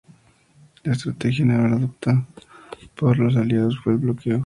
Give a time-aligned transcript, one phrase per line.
[0.83, 2.25] La estrategia naval adoptada
[2.95, 4.39] por los aliados fue el bloqueo.